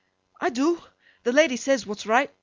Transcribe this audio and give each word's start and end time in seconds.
'I 0.41 0.49
do. 0.49 0.81
The 1.21 1.31
lady 1.31 1.57
says 1.57 1.85
what's 1.85 2.07
right. 2.07 2.33